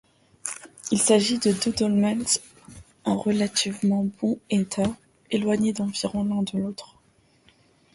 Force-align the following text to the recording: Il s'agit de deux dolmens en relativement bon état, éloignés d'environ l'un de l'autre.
Il 0.89 0.97
s'agit 0.97 1.37
de 1.37 1.51
deux 1.51 1.73
dolmens 1.73 2.39
en 3.05 3.15
relativement 3.19 4.03
bon 4.19 4.39
état, 4.49 4.97
éloignés 5.29 5.73
d'environ 5.73 6.23
l'un 6.23 6.41
de 6.41 6.57
l'autre. 6.57 6.95